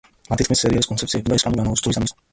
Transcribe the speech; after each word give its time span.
მათი 0.29 0.47
თქმით, 0.47 0.59
სერიალის 0.61 0.89
კონცეფცია 0.93 1.21
ეფუძნება 1.21 1.41
ესპანურ 1.41 1.65
ანალოგს 1.65 1.85
„დროის 1.87 1.99
სამინისტრო“. 2.01 2.27